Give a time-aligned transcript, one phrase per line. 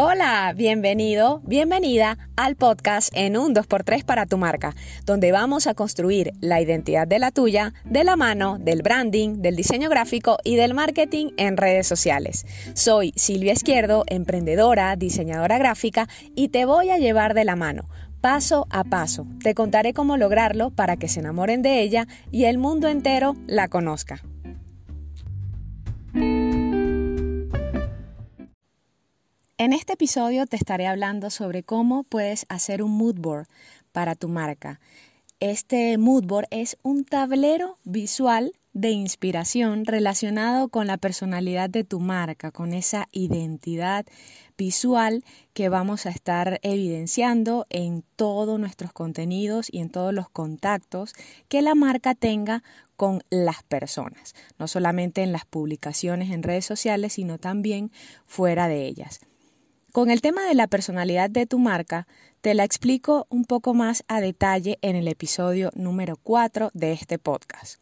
[0.00, 6.34] Hola, bienvenido, bienvenida al podcast en un 2x3 para tu marca, donde vamos a construir
[6.40, 10.72] la identidad de la tuya de la mano del branding, del diseño gráfico y del
[10.72, 12.46] marketing en redes sociales.
[12.74, 17.88] Soy Silvia Izquierdo, emprendedora, diseñadora gráfica y te voy a llevar de la mano.
[18.20, 22.58] Paso a paso, te contaré cómo lograrlo para que se enamoren de ella y el
[22.58, 24.22] mundo entero la conozca.
[29.60, 33.48] En este episodio te estaré hablando sobre cómo puedes hacer un mood board
[33.90, 34.78] para tu marca.
[35.40, 41.98] Este mood board es un tablero visual de inspiración relacionado con la personalidad de tu
[41.98, 44.06] marca, con esa identidad
[44.56, 51.14] visual que vamos a estar evidenciando en todos nuestros contenidos y en todos los contactos
[51.48, 52.62] que la marca tenga
[52.94, 57.90] con las personas, no solamente en las publicaciones en redes sociales, sino también
[58.24, 59.18] fuera de ellas.
[59.92, 62.06] Con el tema de la personalidad de tu marca,
[62.42, 67.18] te la explico un poco más a detalle en el episodio número 4 de este
[67.18, 67.80] podcast.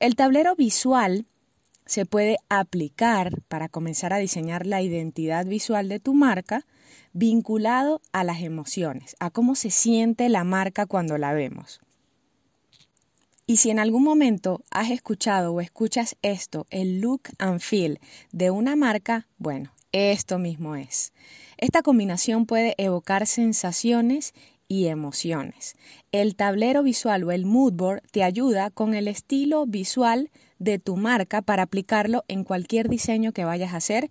[0.00, 1.26] El tablero visual
[1.86, 6.66] se puede aplicar para comenzar a diseñar la identidad visual de tu marca
[7.12, 11.80] vinculado a las emociones, a cómo se siente la marca cuando la vemos.
[13.50, 17.98] Y si en algún momento has escuchado o escuchas esto, el look and feel
[18.30, 21.14] de una marca, bueno, esto mismo es.
[21.56, 24.34] Esta combinación puede evocar sensaciones
[24.68, 25.76] y emociones.
[26.12, 30.98] El tablero visual o el mood board te ayuda con el estilo visual de tu
[30.98, 34.10] marca para aplicarlo en cualquier diseño que vayas a hacer.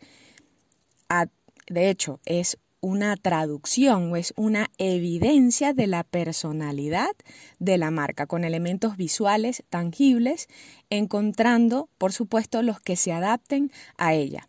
[1.68, 7.12] de hecho, es una traducción o es una evidencia de la personalidad
[7.60, 10.48] de la marca con elementos visuales tangibles,
[10.90, 14.48] encontrando, por supuesto, los que se adapten a ella.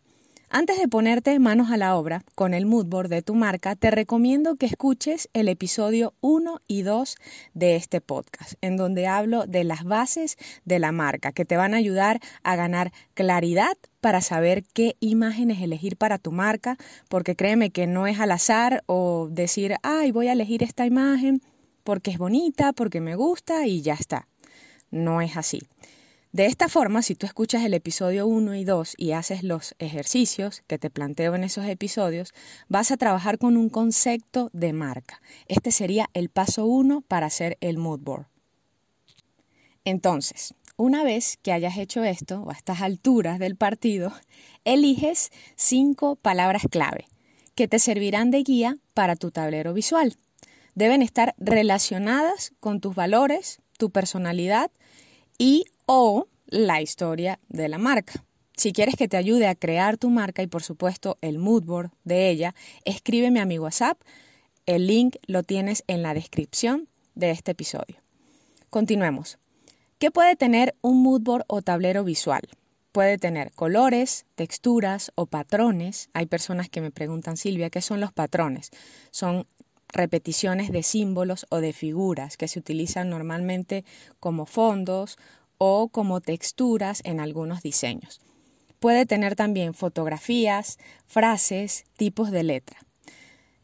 [0.51, 4.55] Antes de ponerte manos a la obra con el moodboard de tu marca, te recomiendo
[4.55, 7.17] que escuches el episodio 1 y 2
[7.53, 11.75] de este podcast, en donde hablo de las bases de la marca que te van
[11.75, 16.77] a ayudar a ganar claridad para saber qué imágenes elegir para tu marca,
[17.09, 21.43] porque créeme que no es al azar o decir, ay, voy a elegir esta imagen
[21.83, 24.27] porque es bonita, porque me gusta y ya está.
[24.89, 25.59] No es así.
[26.31, 30.61] De esta forma, si tú escuchas el episodio 1 y 2 y haces los ejercicios
[30.67, 32.33] que te planteo en esos episodios,
[32.67, 35.21] vas a trabajar con un concepto de marca.
[35.47, 38.27] Este sería el paso 1 para hacer el mood board.
[39.85, 44.13] Entonces, una vez que hayas hecho esto, o a estas alturas del partido,
[44.65, 47.07] eliges cinco palabras clave
[47.55, 50.15] que te servirán de guía para tu tablero visual.
[50.75, 54.71] Deben estar relacionadas con tus valores, tu personalidad
[55.37, 58.23] y o la historia de la marca.
[58.55, 61.89] Si quieres que te ayude a crear tu marca y por supuesto el mood board
[62.03, 62.53] de ella,
[62.85, 63.99] escríbeme a mi WhatsApp.
[64.67, 67.95] El link lo tienes en la descripción de este episodio.
[68.69, 69.39] Continuemos.
[69.97, 72.43] ¿Qué puede tener un mood board o tablero visual?
[72.91, 76.11] Puede tener colores, texturas o patrones.
[76.13, 78.69] Hay personas que me preguntan, Silvia, ¿qué son los patrones?
[79.09, 79.47] Son
[79.91, 83.85] repeticiones de símbolos o de figuras que se utilizan normalmente
[84.19, 85.17] como fondos
[85.59, 88.19] o como texturas en algunos diseños.
[88.79, 92.79] Puede tener también fotografías, frases, tipos de letra.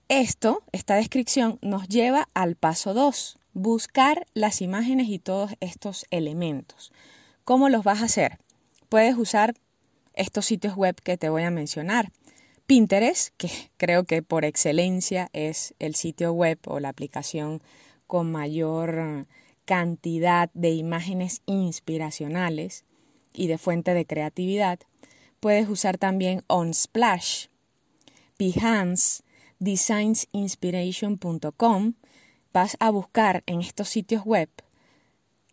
[0.09, 6.91] Esto, esta descripción, nos lleva al paso 2, buscar las imágenes y todos estos elementos.
[7.43, 8.37] ¿Cómo los vas a hacer?
[8.89, 9.55] Puedes usar
[10.13, 12.11] estos sitios web que te voy a mencionar.
[12.67, 17.61] Pinterest, que creo que por excelencia es el sitio web o la aplicación
[18.07, 19.25] con mayor
[19.65, 22.85] cantidad de imágenes inspiracionales
[23.33, 24.79] y de fuente de creatividad,
[25.39, 27.47] puedes usar también OnSplash,
[28.39, 29.23] Behance,
[29.59, 31.93] designsinspiration.com.
[32.53, 34.49] Vas a buscar en estos sitios web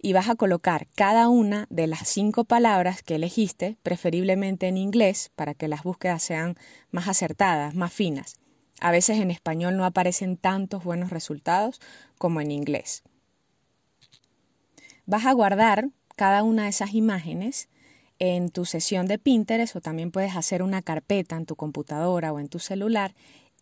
[0.01, 5.31] y vas a colocar cada una de las cinco palabras que elegiste, preferiblemente en inglés,
[5.37, 6.57] para que las búsquedas sean
[6.91, 8.35] más acertadas, más finas.
[8.81, 11.81] A veces en español no aparecen tantos buenos resultados
[12.19, 13.05] como en inglés.
[15.07, 17.69] Vas a guardar cada una de esas imágenes
[18.21, 22.39] en tu sesión de Pinterest o también puedes hacer una carpeta en tu computadora o
[22.39, 23.15] en tu celular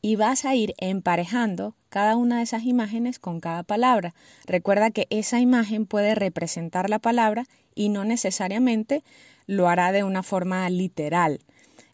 [0.03, 4.15] y vas a ir emparejando cada una de esas imágenes con cada palabra.
[4.47, 9.03] Recuerda que esa imagen puede representar la palabra y no necesariamente
[9.47, 11.41] lo hará de una forma literal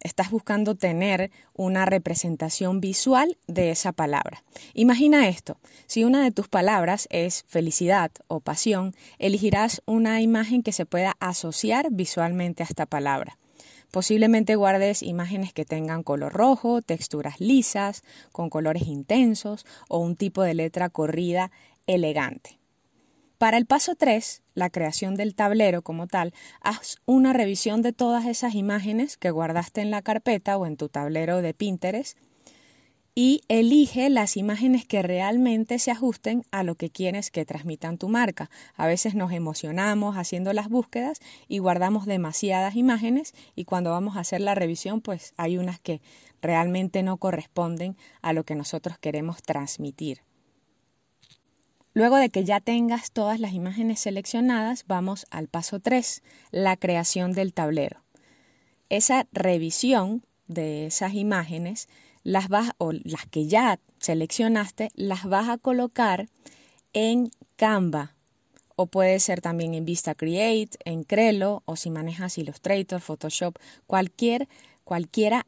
[0.06, 4.43] estás buscando tener una representación visual de esa palabra.
[4.73, 10.73] Imagina esto, si una de tus palabras es felicidad o pasión, elegirás una imagen que
[10.73, 13.38] se pueda asociar visualmente a esta palabra.
[13.91, 20.43] Posiblemente guardes imágenes que tengan color rojo, texturas lisas, con colores intensos o un tipo
[20.43, 21.50] de letra corrida
[21.87, 22.58] elegante.
[23.38, 28.25] Para el paso 3, la creación del tablero como tal, haz una revisión de todas
[28.25, 32.17] esas imágenes que guardaste en la carpeta o en tu tablero de Pinterest
[33.15, 38.09] y elige las imágenes que realmente se ajusten a lo que quieres que transmitan tu
[38.09, 38.49] marca.
[38.75, 44.21] A veces nos emocionamos haciendo las búsquedas y guardamos demasiadas imágenes y cuando vamos a
[44.21, 46.00] hacer la revisión pues hay unas que
[46.41, 50.23] realmente no corresponden a lo que nosotros queremos transmitir.
[51.96, 57.32] Luego de que ya tengas todas las imágenes seleccionadas, vamos al paso 3, la creación
[57.32, 58.02] del tablero.
[58.90, 61.88] Esa revisión de esas imágenes,
[62.22, 66.28] las vas o las que ya seleccionaste, las vas a colocar
[66.93, 68.14] en Canva
[68.75, 73.56] o puede ser también en Vista Create, en Crelo o si manejas Illustrator, Photoshop,
[73.87, 74.50] cualquier
[74.84, 75.46] cualquiera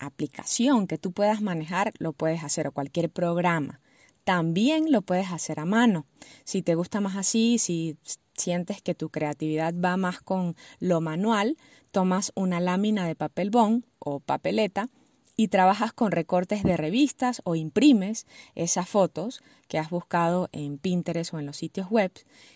[0.00, 3.78] aplicación que tú puedas manejar lo puedes hacer o cualquier programa.
[4.24, 6.06] También lo puedes hacer a mano.
[6.44, 7.96] Si te gusta más así, si
[8.36, 11.56] sientes que tu creatividad va más con lo manual,
[11.90, 14.88] tomas una lámina de papel bond o papeleta
[15.36, 21.34] y trabajas con recortes de revistas o imprimes esas fotos que has buscado en Pinterest
[21.34, 22.12] o en los sitios web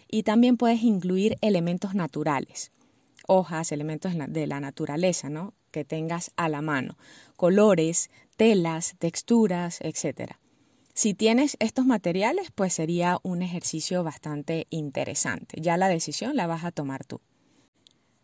[0.08, 2.72] y también puedes incluir elementos naturales,
[3.26, 5.54] hojas, elementos de la naturaleza, ¿no?
[5.70, 6.96] que tengas a la mano,
[7.36, 10.38] colores, telas, texturas, etcétera.
[10.98, 15.60] Si tienes estos materiales, pues sería un ejercicio bastante interesante.
[15.60, 17.20] Ya la decisión la vas a tomar tú.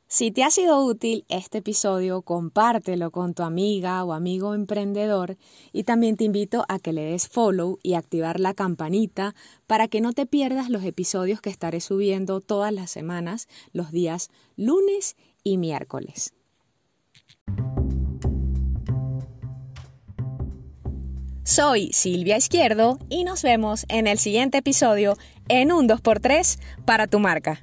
[0.09, 5.37] Si te ha sido útil este episodio, compártelo con tu amiga o amigo emprendedor
[5.73, 9.37] y también te invito a que le des follow y activar la campanita
[9.69, 14.31] para que no te pierdas los episodios que estaré subiendo todas las semanas, los días
[14.57, 16.35] lunes y miércoles.
[21.45, 25.19] Soy Silvia Izquierdo y nos vemos en el siguiente episodio
[25.49, 27.61] en un 2x3 para tu marca.